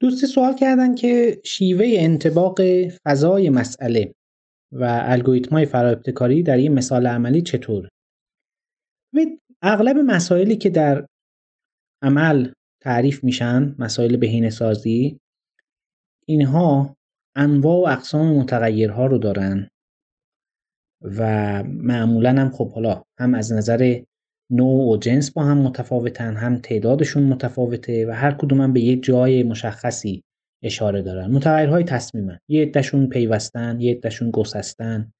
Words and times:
دوستی 0.00 0.26
سوال 0.26 0.54
کردن 0.54 0.94
که 0.94 1.40
شیوه 1.44 1.86
انطباق 1.88 2.60
فضای 2.88 3.50
مسئله 3.50 4.14
و 4.72 5.00
الگوریتم‌های 5.02 5.66
فراابتکاری 5.66 6.42
در 6.42 6.56
این 6.56 6.74
مثال 6.74 7.06
عملی 7.06 7.42
چطور؟ 7.42 7.88
اغلب 9.62 9.96
مسائلی 9.96 10.56
که 10.56 10.70
در 10.70 11.06
عمل 12.02 12.52
تعریف 12.82 13.24
میشن 13.24 13.74
مسائل 13.78 14.16
بهینه 14.16 14.50
سازی 14.50 15.20
اینها 16.26 16.96
انواع 17.36 17.80
و 17.80 17.92
اقسام 17.92 18.36
متغیرها 18.36 19.06
رو 19.06 19.18
دارن 19.18 19.68
و 21.02 21.22
معمولا 21.62 22.30
هم 22.30 22.50
خب 22.50 22.72
حالا 22.72 23.02
هم 23.18 23.34
از 23.34 23.52
نظر 23.52 24.02
نوع 24.50 24.92
و 24.92 24.96
جنس 24.96 25.30
با 25.30 25.44
هم 25.44 25.58
متفاوتن 25.58 26.36
هم 26.36 26.58
تعدادشون 26.58 27.22
متفاوته 27.22 28.06
و 28.06 28.10
هر 28.10 28.34
کدوم 28.34 28.60
هم 28.60 28.72
به 28.72 28.80
یه 28.80 28.96
جای 28.96 29.42
مشخصی 29.42 30.22
اشاره 30.62 31.02
دارن. 31.02 31.30
متغیرهای 31.30 31.84
تصمیمن. 31.84 32.38
یه 32.48 32.62
عدهشون 32.62 33.08
پیوستن 33.08 33.80
یه 33.80 33.94
عدهشون 33.94 34.30
گسستن. 34.30 35.12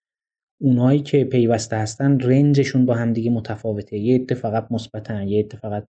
اونایی 0.60 1.00
که 1.00 1.24
پیوسته 1.24 1.76
هستن 1.76 2.20
رنجشون 2.20 2.86
با 2.86 2.94
هم 2.94 3.12
دیگه 3.12 3.30
متفاوته. 3.30 3.98
یه 3.98 4.14
عده 4.14 4.34
فقط 4.34 4.72
مثبتن 4.72 5.28
یه 5.28 5.38
عده 5.38 5.56
فقط 5.56 5.86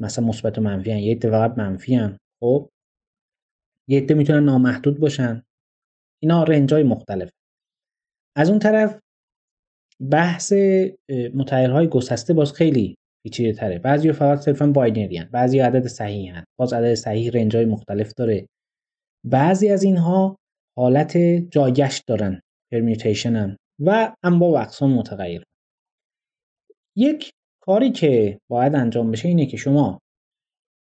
مثلا 0.00 0.26
مثبت 0.26 0.58
و 0.58 0.60
منفی 0.60 0.90
هن. 0.90 0.98
یه 0.98 1.14
عده 1.14 1.30
فقط 1.30 1.58
منفی 1.58 1.94
هن. 1.94 2.18
خب؟ 2.40 2.70
یه 3.88 4.00
عده 4.00 4.14
می‌تونن 4.14 4.44
نامحدود 4.44 5.00
باشن. 5.00 5.42
اینا 6.22 6.44
رنج 6.44 6.74
های 6.74 6.82
مختلف. 6.82 7.30
از 8.36 8.50
اون 8.50 8.58
طرف 8.58 9.00
بحث 10.10 10.52
متغیرهای 11.34 11.88
گسسته 11.88 12.34
باز 12.34 12.52
خیلی 12.52 12.96
پیچیده 13.24 13.52
تره 13.52 13.78
بعضی 13.78 14.12
فقط 14.12 14.38
صرفا 14.38 14.66
باینری 14.66 15.16
هن. 15.16 15.28
بعضی 15.32 15.58
عدد 15.58 15.86
صحیح 15.86 16.34
هن. 16.34 16.44
باز 16.58 16.72
عدد 16.72 16.94
صحیح 16.94 17.30
رنج 17.30 17.56
های 17.56 17.64
مختلف 17.64 18.14
داره 18.14 18.46
بعضی 19.24 19.68
از 19.68 19.82
اینها 19.82 20.38
حالت 20.76 21.16
جایگشت 21.50 22.02
دارن 22.06 22.40
permutation 22.72 23.36
هم 23.36 23.56
و 23.78 24.14
انواع 24.22 24.50
و 24.50 24.54
اقسام 24.54 24.94
متغیر 24.94 25.42
یک 26.96 27.30
کاری 27.62 27.90
که 27.90 28.40
باید 28.50 28.74
انجام 28.74 29.10
بشه 29.10 29.28
اینه 29.28 29.46
که 29.46 29.56
شما 29.56 30.00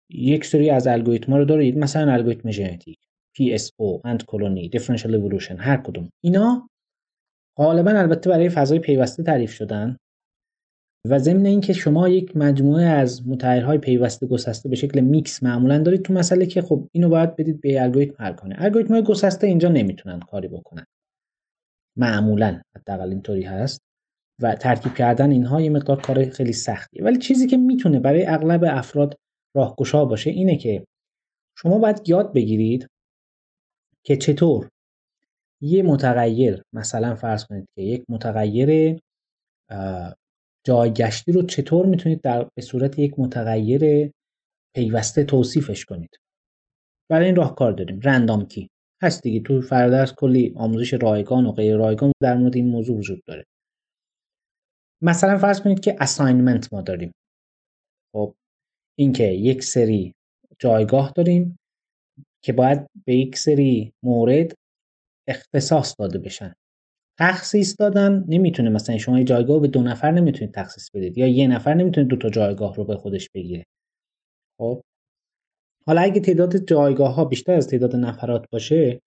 یک 0.09 0.45
سری 0.45 0.69
از 0.69 0.87
الگوریتما 0.87 1.37
رو 1.37 1.45
دارید 1.45 1.77
مثلا 1.77 2.13
الگوریتم 2.13 2.51
ژنتیک 2.51 2.97
PSO 3.37 4.05
ant 4.05 4.25
colony 4.25 4.69
differential 4.69 5.15
evolution 5.15 5.57
هر 5.57 5.77
کدوم 5.77 6.09
اینا 6.23 6.69
غالبا 7.57 7.91
البته 7.91 8.29
برای 8.29 8.49
فضای 8.49 8.79
پیوسته 8.79 9.23
تعریف 9.23 9.51
شدن. 9.51 9.97
و 11.09 11.19
ضمن 11.19 11.45
اینکه 11.45 11.73
شما 11.73 12.09
یک 12.09 12.37
مجموعه 12.37 12.85
از 12.85 13.27
متغیرهای 13.27 13.77
پیوسته 13.77 14.27
گسسته 14.27 14.69
به 14.69 14.75
شکل 14.75 14.99
میکس 14.99 15.43
معمولا 15.43 15.79
دارید 15.79 16.01
تو 16.01 16.13
مسئله 16.13 16.45
که 16.45 16.61
خب 16.61 16.87
اینو 16.91 17.09
باید 17.09 17.35
بدید 17.35 17.61
به 17.61 17.81
الگوریتم 17.81 18.15
حل 18.23 18.33
کنه. 18.33 18.55
الگوریتم 18.57 19.01
گسسته 19.01 19.47
اینجا 19.47 19.69
نمی‌تونن 19.69 20.19
کاری 20.19 20.47
بکنن. 20.47 20.85
معمولا 21.97 22.61
حداقل 22.75 23.09
اینطوری 23.09 23.43
هست. 23.43 23.81
و 24.41 24.55
ترکیب 24.55 24.93
کردن 24.93 25.31
اینها 25.31 25.61
یه 25.61 25.69
مقدار 25.69 26.01
کار 26.01 26.29
خیلی 26.29 26.53
سختیه. 26.53 27.03
ولی 27.03 27.17
چیزی 27.17 27.47
که 27.47 27.57
می‌تونه 27.57 27.99
برای 27.99 28.25
اغلب 28.25 28.63
افراد 28.67 29.15
راهگشا 29.55 30.05
باشه 30.05 30.29
اینه 30.29 30.57
که 30.57 30.85
شما 31.57 31.79
باید 31.79 32.09
یاد 32.09 32.33
بگیرید 32.33 32.87
که 34.05 34.17
چطور 34.17 34.69
یه 35.63 35.83
متغیر 35.83 36.63
مثلا 36.73 37.15
فرض 37.15 37.45
کنید 37.45 37.67
که 37.75 37.81
یک 37.81 38.05
متغیر 38.09 38.99
جایگشتی 40.65 41.31
رو 41.31 41.43
چطور 41.43 41.85
می‌تونید 41.85 42.21
در 42.21 42.49
به 42.55 42.61
صورت 42.61 42.99
یک 42.99 43.19
متغیر 43.19 44.11
پیوسته 44.75 45.23
توصیفش 45.23 45.85
کنید؟ 45.85 46.17
برای 47.11 47.25
این 47.25 47.35
راهکار 47.35 47.71
داریم. 47.71 47.99
رندام 48.03 48.45
کی. 48.45 48.69
هست 49.03 49.23
دیگه. 49.23 49.39
تو 49.39 49.61
فردرس 49.61 50.13
کلی 50.13 50.53
آموزش 50.57 50.93
رایگان 50.93 51.45
و 51.45 51.51
غیر 51.51 51.75
رایگان 51.75 52.11
در 52.21 52.37
مورد 52.37 52.55
این 52.55 52.67
موضوع 52.67 52.97
وجود 52.97 53.23
داره. 53.27 53.45
مثلا 55.01 55.37
فرض 55.37 55.61
کنید 55.61 55.79
که 55.79 55.95
اساینمنت 55.99 56.73
ما 56.73 56.81
داریم. 56.81 57.11
خب 58.15 58.35
اینکه 58.99 59.23
یک 59.23 59.63
سری 59.63 60.13
جایگاه 60.59 61.11
داریم 61.15 61.57
که 62.43 62.53
باید 62.53 62.87
به 63.05 63.15
یک 63.15 63.37
سری 63.37 63.93
مورد 64.03 64.53
اختصاص 65.27 65.95
داده 65.99 66.19
بشن. 66.19 66.53
تخصیص 67.19 67.75
دادن 67.79 68.25
نمی‌تونه 68.27 68.69
مثلا 68.69 68.97
شما 68.97 69.17
یه 69.17 69.23
جایگاه 69.23 69.59
به 69.59 69.67
دو 69.67 69.81
نفر 69.81 70.11
نمی‌تونید 70.11 70.53
تخصیص 70.53 70.89
بدید 70.93 71.17
یا 71.17 71.27
یه 71.27 71.47
نفر 71.47 71.73
نمی‌تونه 71.73 72.07
دو 72.07 72.15
تا 72.15 72.29
جایگاه 72.29 72.75
رو 72.75 72.83
به 72.83 72.95
خودش 72.95 73.29
بگیره. 73.29 73.65
خب؟ 74.59 74.81
حالا 75.85 76.01
اگه 76.01 76.21
تعداد 76.21 76.57
جایگاه 76.57 77.15
ها 77.15 77.25
بیشتر 77.25 77.53
از 77.53 77.67
تعداد 77.67 77.95
نفرات 77.95 78.45
باشه 78.51 79.01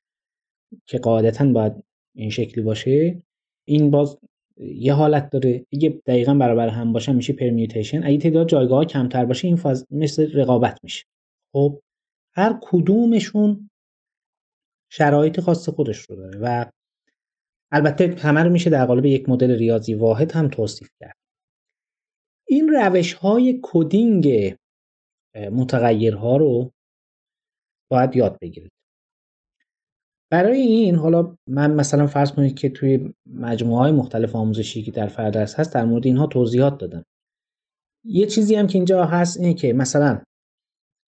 که 0.86 0.98
قاعدتا 0.98 1.52
باید 1.52 1.72
این 2.16 2.30
شکلی 2.30 2.64
باشه 2.64 3.22
این 3.68 3.90
باز 3.90 4.18
یه 4.56 4.94
حالت 4.94 5.30
داره. 5.30 5.66
اگه 5.72 6.00
دقیقا 6.06 6.34
برابر 6.34 6.68
هم 6.68 6.92
باشه 6.92 7.12
میشه 7.12 7.32
پرمیوتیشن 7.32 8.04
اگه 8.04 8.18
تعداد 8.18 8.48
جایگاه 8.48 8.78
ها 8.78 8.84
کمتر 8.84 9.24
باشه 9.24 9.48
این 9.48 9.56
فاز 9.56 9.86
مثل 9.90 10.32
رقابت 10.32 10.80
میشه. 10.82 11.04
خب؟ 11.52 11.80
هر 12.34 12.58
کدومشون 12.62 13.70
شرایط 14.90 15.40
خاص 15.40 15.68
خودش 15.68 15.98
رو 15.98 16.16
داره 16.16 16.38
و 16.38 16.70
البته 17.72 18.14
همه 18.18 18.42
رو 18.42 18.50
میشه 18.50 18.70
در 18.70 18.86
قالب 18.86 19.06
یک 19.06 19.28
مدل 19.28 19.50
ریاضی 19.50 19.94
واحد 19.94 20.32
هم 20.32 20.48
توصیف 20.48 20.88
کرد. 21.00 21.16
این 22.48 22.68
روش 22.68 23.12
های 23.12 23.60
کدینگ 23.62 24.56
متغیرها 25.34 26.36
رو 26.36 26.70
باید 27.90 28.16
یاد 28.16 28.38
بگیرید. 28.40 28.72
برای 30.30 30.60
این 30.60 30.94
حالا 30.94 31.36
من 31.48 31.74
مثلا 31.74 32.06
فرض 32.06 32.32
کنید 32.32 32.58
که 32.58 32.68
توی 32.68 33.14
مجموعه 33.26 33.78
های 33.78 33.92
مختلف 33.92 34.36
آموزشی 34.36 34.82
که 34.82 34.90
در 34.90 35.06
فردرس 35.06 35.60
هست 35.60 35.74
در 35.74 35.84
مورد 35.84 36.06
اینها 36.06 36.26
توضیحات 36.26 36.78
دادم. 36.78 37.04
یه 38.04 38.26
چیزی 38.26 38.54
هم 38.54 38.66
که 38.66 38.78
اینجا 38.78 39.04
هست 39.04 39.40
اینه 39.40 39.54
که 39.54 39.72
مثلا 39.72 40.22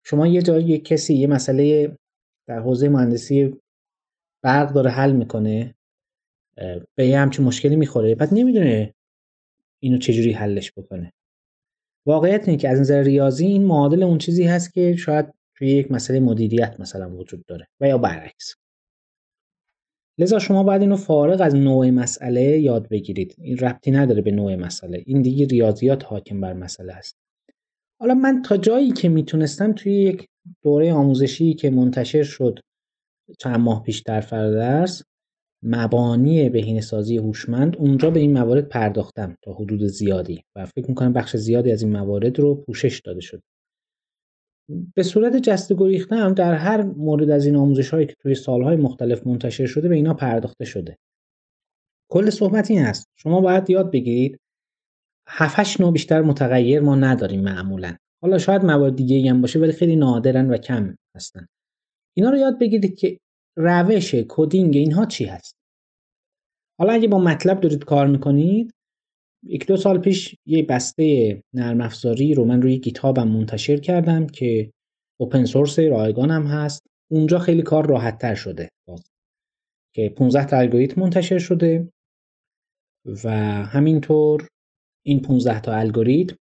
شما 0.04 0.26
یه 0.26 0.42
جایی 0.42 0.66
یک 0.66 0.84
کسی 0.84 1.14
یه 1.14 1.26
مسئله 1.26 1.96
در 2.48 2.58
حوزه 2.58 2.88
مهندسی 2.88 3.60
برق 4.42 4.72
داره 4.72 4.90
حل 4.90 5.12
می‌کنه 5.12 5.74
به 6.94 7.06
یه 7.06 7.18
همچین 7.18 7.44
مشکلی 7.44 7.76
می‌خوره 7.76 8.14
بعد 8.14 8.28
نمی‌دونه 8.32 8.94
اینو 9.82 9.98
چجوری 9.98 10.32
حلش 10.32 10.72
بکنه. 10.72 11.12
واقعیت 12.06 12.48
اینه 12.48 12.60
که 12.60 12.68
از 12.68 12.80
نظر 12.80 13.02
ریاضی 13.02 13.46
این 13.46 13.64
معادل 13.64 14.02
اون 14.02 14.18
چیزی 14.18 14.44
هست 14.44 14.72
که 14.72 14.96
شاید 14.96 15.34
توی 15.54 15.68
یک 15.68 15.92
مسئله 15.92 16.20
مدیریت 16.20 16.80
مثلا 16.80 17.16
وجود 17.16 17.44
داره 17.46 17.68
و 17.80 17.88
یا 17.88 17.98
برعکس. 17.98 18.54
لذا 20.18 20.38
شما 20.38 20.62
باید 20.62 20.80
اینو 20.80 20.96
فارغ 20.96 21.40
از 21.40 21.54
نوع 21.54 21.90
مسئله 21.90 22.42
یاد 22.42 22.88
بگیرید. 22.88 23.34
این 23.38 23.58
ربطی 23.58 23.90
نداره 23.90 24.22
به 24.22 24.30
نوع 24.30 24.56
مسئله. 24.56 25.02
این 25.06 25.22
دیگه 25.22 25.46
ریاضیات 25.46 26.04
حاکم 26.04 26.40
بر 26.40 26.52
مسئله 26.52 26.92
است. 26.92 27.16
حالا 28.00 28.14
من 28.14 28.42
تا 28.42 28.56
جایی 28.56 28.92
که 28.92 29.08
می‌تونستم 29.08 29.72
توی 29.72 29.92
یک 29.92 30.28
دوره 30.62 30.92
آموزشی 30.92 31.54
که 31.54 31.70
منتشر 31.70 32.22
شد 32.22 32.58
چند 33.38 33.60
ماه 33.60 33.82
پیش 33.82 34.00
در 34.00 34.20
فردرس 34.20 35.02
مبانی 35.62 36.48
بهینه‌سازی 36.48 37.16
هوشمند 37.16 37.76
اونجا 37.76 38.10
به 38.10 38.20
این 38.20 38.32
موارد 38.32 38.68
پرداختم 38.68 39.36
تا 39.42 39.52
حدود 39.52 39.82
زیادی 39.82 40.42
و 40.56 40.66
فکر 40.66 40.88
می‌کنم 40.88 41.12
بخش 41.12 41.36
زیادی 41.36 41.72
از 41.72 41.82
این 41.82 41.92
موارد 41.92 42.38
رو 42.38 42.54
پوشش 42.54 43.00
داده 43.04 43.20
شد 43.20 43.42
به 44.94 45.02
صورت 45.02 45.36
جسته 45.36 45.74
گریخته 45.74 46.16
هم 46.16 46.34
در 46.34 46.54
هر 46.54 46.82
مورد 46.82 47.30
از 47.30 47.46
این 47.46 47.56
آموزش 47.56 47.90
هایی 47.90 48.06
که 48.06 48.14
توی 48.20 48.34
سالهای 48.34 48.76
مختلف 48.76 49.26
منتشر 49.26 49.66
شده 49.66 49.88
به 49.88 49.94
اینا 49.94 50.14
پرداخته 50.14 50.64
شده. 50.64 50.96
کل 52.10 52.30
صحبت 52.30 52.70
این 52.70 52.82
هست 52.82 53.06
شما 53.16 53.40
باید 53.40 53.70
یاد 53.70 53.90
بگیرید 53.90 54.40
7 55.28 55.80
نوع 55.80 55.92
بیشتر 55.92 56.22
متغیر 56.22 56.80
ما 56.80 56.96
نداریم 56.96 57.40
معمولا. 57.40 57.96
حالا 58.22 58.38
شاید 58.38 58.64
موارد 58.64 58.96
دیگه 58.96 59.30
هم 59.30 59.40
باشه 59.40 59.58
ولی 59.58 59.72
خیلی 59.72 59.96
نادرن 59.96 60.50
و 60.50 60.56
کم 60.56 60.94
هستن. 61.16 61.46
اینا 62.18 62.30
رو 62.30 62.36
یاد 62.36 62.58
بگیرید 62.58 62.98
که 62.98 63.18
روش 63.56 64.14
coding 64.28 64.76
اینها 64.76 65.06
چی 65.06 65.24
هست 65.24 65.54
حالا 66.78 66.92
اگه 66.92 67.08
با 67.08 67.18
MATLAB 67.18 67.60
دارید 67.60 67.84
کار 67.84 68.06
می‌کنید 68.06 68.70
یک 69.46 69.66
دو 69.66 69.76
سال 69.76 69.98
پیش 69.98 70.36
یه 70.46 70.62
بسته 70.62 71.42
نرم 71.54 71.80
افزاری 71.80 72.34
رو 72.34 72.44
من 72.44 72.62
روی 72.62 72.78
GitHub 72.78 73.21
م 73.21 73.28
منتشر 73.28 73.76
کردم 73.76 74.26
که 74.26 74.72
open 75.20 75.44
source 75.44 75.78
رایگان 75.78 76.30
هم 76.30 76.46
هست 76.46 76.82
اونجا 77.10 77.38
خیلی 77.38 77.62
کار 77.62 77.86
راحت 77.86 78.18
تر 78.18 78.34
شده. 78.34 78.68
که 79.94 80.08
15 80.08 80.46
تا 80.46 80.58
الگوریتم 80.58 81.00
منتشر 81.00 81.38
شده 81.38 81.92
و 83.24 83.30
همینطور 83.64 84.48
این 85.06 85.22
15 85.22 85.60
تا 85.60 85.72
الگوریتم 85.72 86.36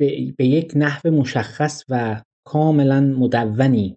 به, 0.00 0.34
به 0.38 0.46
یک 0.46 0.72
نحو 0.76 1.10
مشخص 1.10 1.84
و 1.88 2.22
کاملا 2.46 3.00
مدونی 3.00 3.96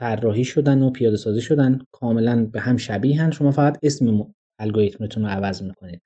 طراحی 0.00 0.44
شدن 0.44 0.82
و 0.82 0.90
پیاده 0.90 1.16
سازی 1.16 1.40
شدن 1.40 1.78
کاملا 1.92 2.44
به 2.44 2.60
هم 2.60 2.76
شبیهن 2.76 3.30
شما 3.30 3.50
فقط 3.50 3.78
اسم 3.82 4.32
الگوریتمتون 4.58 5.22
رو 5.22 5.28
عوض 5.28 5.62
می‌کنید. 5.62 6.00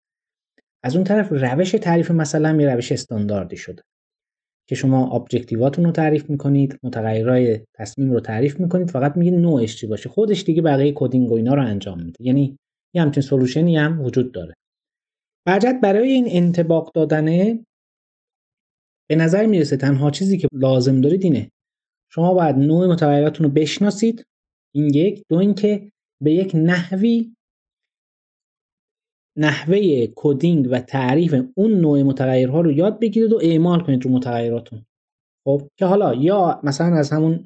از 0.83 0.97
اون 0.97 1.05
طرف 1.05 1.29
روش 1.31 1.71
تعریف 1.71 2.11
مثلا 2.11 2.63
یه 2.63 2.75
روش 2.75 2.93
استانداردی 2.93 3.57
شده 3.57 3.83
که 4.69 4.75
شما 4.75 5.11
objective 5.11 5.66
اتون 5.66 5.85
رو 5.85 5.93
تعریف 5.93 6.31
می‌کنید 6.31 6.79
متغیرهای 6.83 7.61
تصمیم 7.75 8.13
رو 8.13 8.21
تعریف 8.21 8.61
می‌کنید 8.61 8.91
فقط 8.91 9.17
میگید 9.17 9.35
نوعش 9.35 9.77
چی 9.77 9.87
باشه. 9.87 10.09
خودش 10.09 10.45
دیگه 10.45 10.63
بقیه 10.63 10.93
coding 10.93 11.33
و 11.33 11.35
اینا 11.35 11.55
رو 11.55 11.63
انجام 11.63 12.03
میده. 12.03 12.17
یعنی 12.21 12.59
یه 12.95 13.03
همچین 13.03 13.23
solution 13.23 13.71
ی 13.71 13.77
هم 13.77 14.01
وجود 14.05 14.33
داره. 14.33 14.55
برجت 15.47 15.79
برای 15.83 16.09
این 16.09 16.27
انتباق 16.29 16.93
دادنه 16.95 17.65
به 19.09 19.17
نظر 19.17 19.47
می‌رسه 19.47 19.77
تنها 19.77 20.11
چیزی 20.11 20.39
که 20.39 20.49
لازم 20.53 21.01
دارید 21.01 21.25
اینه 21.25 21.51
شما 22.15 22.35
باید 22.35 22.57
نوع 22.57 22.87
متغیراتون 22.87 23.47
رو 23.47 23.53
بشناسید. 23.53 24.25
این 24.75 24.95
یک. 24.95 25.23
دو 25.29 25.37
اینکه 25.37 25.93
به 26.23 26.33
یک 26.33 26.53
نحوی 26.55 27.35
نحوه 29.39 30.07
کدینگ 30.17 30.69
و 30.71 30.81
تعریف 30.81 31.35
اون 31.57 31.71
نوع 31.75 32.03
متغیرها 32.03 32.61
رو 32.61 32.73
یاد 32.73 33.01
بگیرید 33.01 33.33
و 33.33 33.39
اعمال 33.43 33.81
کنید 33.81 34.05
رو 34.05 34.11
متغیراتون. 34.11 34.85
خب 35.47 35.69
که 35.79 35.87
حالا 35.87 36.15
یا 36.15 36.61
مثلا 36.63 36.97
از 36.97 37.11
همون 37.11 37.45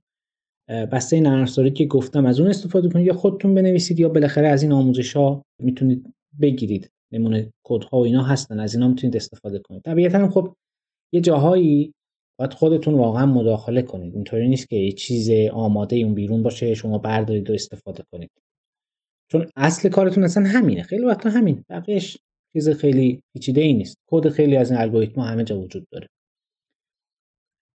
بسته 0.69 1.20
نرم 1.20 1.70
که 1.70 1.87
گفتم 1.87 2.26
از 2.26 2.41
اون 2.41 2.49
استفاده 2.49 2.88
کنید 2.88 3.06
یا 3.06 3.15
خودتون 3.15 3.55
بنویسید 3.55 4.00
یا 4.00 4.09
بالاخره 4.09 4.49
از 4.49 4.62
این 4.62 4.73
آموزش 4.73 5.17
ها 5.17 5.43
می‌تونید 5.62 6.15
بگیرید. 6.41 6.91
نمونه 7.12 7.53
کد 7.67 7.85
ها 7.85 7.99
و 7.99 8.05
اینا 8.05 8.23
هستن 8.23 8.61
از 8.61 8.75
اینا 8.75 8.88
می‌تونید 8.88 9.17
استفاده 9.17 9.59
کنید. 9.59 9.82
طبیعتا 9.82 10.29
خب 10.31 10.55
یه 11.15 11.20
جاهایی 11.20 11.93
باید 12.38 12.52
خودتون 12.52 12.94
واقعا 12.94 13.26
مداخله 13.26 13.82
کنید. 13.82 14.14
اینطوری 14.14 14.49
نیست 14.49 14.69
که 14.69 14.76
یه 14.76 14.93
چیز 14.93 15.31
آماده 15.52 15.96
اون 15.96 16.14
بیرون 16.14 16.43
باشه 16.43 16.75
شما 16.75 16.99
بردارید 16.99 17.50
و 17.50 17.52
استفاده 17.52 18.05
کنید. 18.12 18.31
چون 19.32 19.46
اصل 19.56 19.88
کارتون 19.88 20.25
اصلا 20.25 20.49
همینه. 20.49 20.82
خیلی 20.82 21.05
وقتا 21.05 21.31
همین. 21.31 21.64
بقیش 21.69 22.19
چیز 22.52 22.69
خیلی 22.69 23.23
پیچیده 23.32 23.61
ای 23.61 23.75
نیست. 23.75 23.96
کد 24.11 24.29
خیلی 24.29 24.56
از 24.56 24.70
این 24.70 24.81
الگوریتم 24.81 25.20
همه 25.20 25.44
جا 25.44 25.61
وجود 25.61 25.87
داره. 25.93 26.08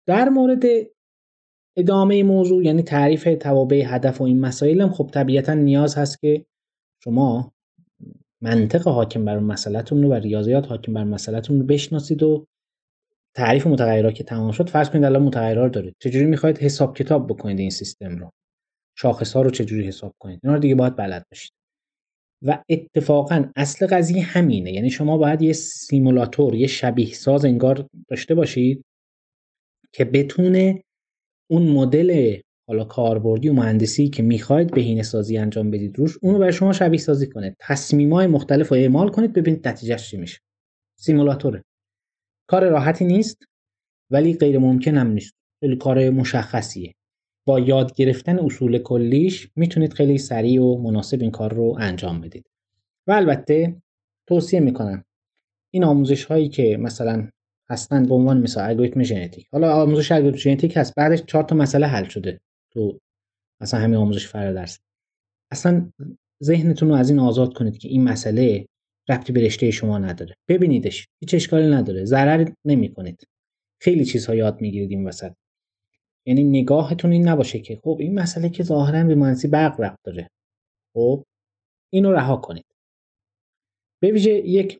در 0.07 0.29
مورد 0.29 0.63
ادامه 1.77 2.23
موضوع 2.23 2.65
یعنی 2.65 2.81
تعریف 2.81 3.29
توابع 3.39 3.83
هدف 3.85 4.21
و 4.21 4.23
این 4.23 4.39
مسائل 4.39 4.81
هم 4.81 4.89
خب 4.89 5.09
طبیعتا 5.13 5.53
نیاز 5.53 5.95
هست 5.95 6.21
که 6.21 6.45
شما 7.03 7.51
منطق 8.41 8.87
حاکم 8.87 9.25
بر 9.25 9.39
مسئلهتون 9.39 10.03
رو 10.03 10.09
و 10.09 10.13
ریاضیات 10.13 10.67
حاکم 10.67 10.93
بر 10.93 11.03
مسئلهتون 11.03 11.59
رو 11.59 11.65
بشناسید 11.65 12.23
و 12.23 12.45
تعریف 13.35 13.67
متغیرات 13.67 14.15
که 14.15 14.23
تمام 14.23 14.51
شد 14.51 14.69
فرض 14.69 14.89
کنید 14.89 15.03
الان 15.03 15.23
متغیرات 15.23 15.71
دارید. 15.71 15.95
چجوری 15.99 16.25
می‌خواید 16.25 16.57
حساب 16.57 16.97
کتاب 16.97 17.27
بکنید 17.27 17.59
این 17.59 17.69
سیستم 17.69 18.17
رو؟ 18.17 18.31
شاخص 18.97 19.33
ها 19.33 19.41
رو 19.41 19.49
چجوری 19.49 19.87
حساب 19.87 20.15
کنید؟ 20.19 20.39
اینا 20.43 20.55
رو 20.55 20.61
دیگه 20.61 20.75
باید 20.75 20.95
بلد 20.95 21.25
باشید. 21.31 21.51
و 22.41 22.63
اتفاقا 22.69 23.45
اصل 23.55 23.87
قضیه 23.87 24.23
همینه. 24.23 24.71
یعنی 24.71 24.89
شما 24.89 25.17
باید 25.17 25.41
یه 25.41 25.53
سیمولاتور 25.53 26.55
یه 26.55 26.67
شبیه 26.67 27.13
ساز 27.13 27.45
انگار 27.45 27.87
داشته 28.07 28.35
باشید 28.35 28.85
که 29.91 30.05
بتونه 30.05 30.83
اون 31.51 31.67
مدل 31.67 32.37
حالا 32.67 32.83
کاربردی 32.83 33.49
و 33.49 33.53
مهندسی 33.53 34.09
که 34.09 34.23
می‌خواید 34.23 34.73
بهینه 34.73 35.03
سازی 35.03 35.37
انجام 35.37 35.71
بدید 35.71 35.99
روش 35.99 36.17
اونو 36.21 36.39
برای 36.39 36.53
شما 36.53 36.73
شبیه 36.73 36.99
سازی 36.99 37.27
کنه. 37.27 37.55
های 38.11 38.27
مختلف 38.27 38.69
رو 38.69 38.77
اعمال 38.77 39.09
کنید 39.09 39.33
ببینید 39.33 39.67
نتیجهش 39.67 40.09
چی 40.09 40.17
میشه. 40.17 40.39
سیمولاتوره. 40.99 41.63
کار 42.53 42.69
راحتی 42.69 43.05
نیست 43.05 43.37
ولی 44.11 44.33
غیر 44.33 44.57
ممکن 44.59 44.97
هم 44.97 45.07
نیست. 45.07 45.33
خیلی 45.59 45.75
کار 45.75 46.09
مشخصیه. 46.09 46.93
با 47.47 47.59
یاد 47.59 47.93
گرفتن 47.93 48.39
اصول 48.39 48.77
کلیش 48.77 49.51
می‌تونید 49.55 49.93
خیلی 49.93 50.17
سریع 50.17 50.61
و 50.61 50.77
مناسب 50.77 51.21
این 51.21 51.31
کار 51.31 51.53
رو 51.53 51.77
انجام 51.79 52.21
بدید. 52.21 52.45
و 53.07 53.11
البته 53.11 53.81
توصیه 54.27 54.59
می‌کنم 54.59 55.03
این 55.73 55.83
آموزش 55.83 56.25
هایی 56.25 56.49
که 56.49 56.77
مثلا 56.77 57.29
هستن 57.69 58.05
به 58.05 58.15
عنوان 58.15 58.41
مثال 58.41 58.69
الگوریتم 58.69 59.03
ژنتیک 59.03 59.47
حالا 59.51 59.81
آموزش 59.81 60.11
الگوریتم 60.11 60.37
ژنتیک 60.39 60.77
هست 60.77 60.95
بعدش 60.95 61.23
چهار 61.27 61.43
تا 61.43 61.55
مسئله 61.55 61.87
حل 61.87 62.03
شده 62.03 62.39
تو 62.73 62.99
مثلا 63.61 63.79
همین 63.79 63.95
آموزش 63.95 64.27
فرادرس. 64.27 64.79
اصلا 65.51 65.91
ذهنتون 66.43 66.89
رو 66.89 66.95
از 66.95 67.09
این 67.09 67.19
آزاد 67.19 67.53
کنید 67.53 67.77
که 67.77 67.87
این 67.87 68.03
مسئله 68.03 68.65
ربطی 69.09 69.33
به 69.33 69.41
رشته 69.41 69.71
شما 69.71 69.97
نداره. 69.97 70.35
ببینیدش. 70.47 71.07
هیچ 71.19 71.33
اشکالی 71.33 71.67
نداره. 71.67 72.05
ضرر 72.05 72.49
نمی‌کنید. 72.65 73.27
خیلی 73.81 74.05
چیزها 74.05 74.35
یاد 74.35 74.61
می‌گیرید 74.61 74.91
این 74.91 75.07
وسط. 75.07 75.33
یعنی 76.27 76.43
نگاهتون 76.43 77.11
این 77.11 77.27
نباشه 77.27 77.59
که 77.59 77.79
خب 77.83 77.97
این 77.99 78.19
مسئله 78.19 78.49
که 78.49 78.63
ظاهرا 78.63 79.03
به 79.03 79.15
مهندسی 79.15 79.47
برق 79.47 79.81
ربط 79.81 79.99
داره. 80.03 80.29
خب 80.95 81.23
اینو 81.93 82.11
رها 82.11 82.37
کنید. 82.37 82.65
به 84.01 84.11
ویژه 84.11 84.31
یک 84.31 84.79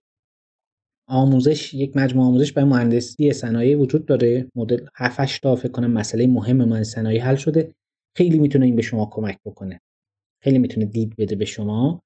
آموزش 1.08 1.74
یک 1.74 1.98
مجموعه 1.98 2.28
آموزش 2.28 2.52
برای 2.52 2.70
مهندسی 2.70 3.34
صنایع 3.34 3.78
وجود 3.78 4.06
داره. 4.06 4.48
مدل 4.56 4.86
7 4.96 5.42
تا 5.42 5.56
فکر 5.56 5.72
کنم 5.72 5.92
مسئله 5.92 6.28
مهم 6.28 6.58
مهندسی 6.58 6.92
صنایع 6.92 7.22
حل 7.22 7.36
شده. 7.36 7.74
خیلی 8.18 8.40
می‌تونه 8.40 8.66
این 8.66 8.76
به 8.76 8.82
شما 8.82 9.10
کمک 9.12 9.40
بکنه. 9.46 9.82
خیلی 10.44 10.60
می‌تونه 10.60 10.86
دید 10.86 11.16
بده 11.16 11.36
به 11.36 11.46
شما. 11.46 12.02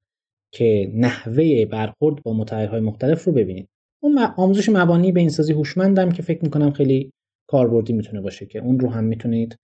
که 0.54 0.92
نحوه 0.96 1.66
برخورد 1.66 2.24
با 2.24 2.34
متغیرهای 2.34 2.80
مختلف 2.80 3.24
رو 3.24 3.32
ببینید. 3.34 3.68
اون 4.04 4.18
آموزش 4.18 4.70
مبانی 4.70 5.12
به 5.12 5.20
اینسازی 5.20 5.54
هوشمندم 5.54 6.12
که 6.12 6.22
فکر 6.22 6.44
می‌کنم 6.44 6.72
خیلی 6.72 7.12
کاربردی 7.50 7.94
می‌تونه 7.94 8.22
باشه 8.22 8.46
که 8.46 8.60
اون 8.60 8.80
رو 8.80 8.90
هم 8.90 9.04
می‌تونید 9.04 9.56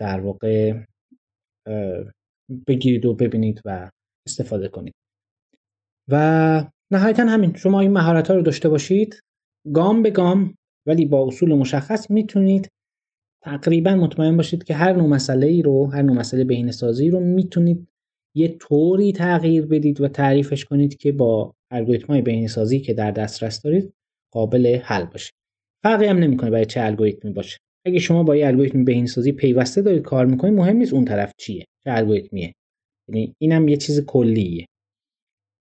در 0.00 0.20
واقع 0.20 0.84
بگیرید 2.66 3.06
و 3.06 3.14
ببینید 3.14 3.60
و 3.64 3.90
استفاده 4.28 4.68
کنید. 4.68 4.94
و 6.10 6.64
نهایتا 6.92 7.24
همین 7.24 7.54
شما 7.54 7.80
این 7.80 7.92
مهارت 7.92 8.28
ها 8.28 8.34
رو 8.34 8.42
داشته 8.42 8.68
باشید. 8.68 9.20
گام 9.74 10.02
به 10.02 10.10
گام 10.10 10.54
ولی 10.86 11.06
با 11.06 11.26
اصول 11.26 11.54
مشخص 11.54 12.10
می‌تونید 12.10 12.68
تقریبا 13.44 13.94
مطمئن 13.94 14.36
باشید 14.36 14.64
که 14.64 14.74
هر 14.74 14.92
نوع 14.92 15.08
مسئله 15.08 15.46
ای 15.46 15.62
رو 15.62 15.86
هر 15.86 16.02
نوع 16.02 16.16
مسئله 16.16 16.44
بهینه 16.44 16.72
سازی 16.72 17.10
رو 17.10 17.20
می‌تونید 17.20 17.88
یه 18.36 18.48
طوری 18.48 19.12
تغییر 19.12 19.66
بدید 19.66 20.00
و 20.00 20.08
تعریفش 20.08 20.64
کنید 20.64 20.96
که 20.96 21.12
با 21.12 21.54
الگوریتم 21.70 22.06
های 22.06 22.80
که 22.80 22.94
در 22.94 23.10
دسترس 23.10 23.62
دارید 23.62 23.92
قابل 24.32 24.78
حل 24.82 25.04
باشه. 25.04 25.32
فرقی 25.82 26.06
هم 26.06 26.18
نمی‌کنه 26.18 26.50
برای 26.50 26.66
چه 26.66 26.80
الگوریتمی 26.80 27.32
باشه. 27.32 27.58
اگه 27.86 27.98
شما 27.98 28.22
با 28.22 28.36
یه 28.36 28.46
الگوریتم 28.46 28.84
بهینه‌سازی 28.84 29.32
پیوسته 29.32 29.82
دارید 29.82 30.02
کار 30.02 30.26
می‌کنید 30.26 30.54
مهم 30.54 30.76
نیست 30.76 30.92
اون 30.92 31.04
طرف 31.04 31.32
چیه 31.38 31.64
چه 31.84 31.90
الگوریتمیه. 31.90 32.54
یعنی 33.08 33.34
اینم 33.38 33.68
یه 33.68 33.76
چیز 33.76 34.04
کلیه. 34.06 34.66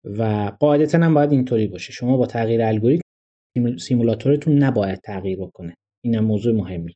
و 0.03 0.51
قاعدتا 0.59 0.97
هم 0.97 1.13
باید 1.13 1.31
اینطوری 1.31 1.67
باشه. 1.67 1.93
شما 1.93 2.17
با 2.17 2.25
تغییر 2.25 2.61
الگوریتم 2.61 3.01
سیمولاتورتون 3.77 4.57
نباید 4.57 4.99
تغییر 4.99 5.37
بکنه. 5.37 5.75
اینم 6.05 6.25
موضوع 6.25 6.55
مهمی 6.55 6.93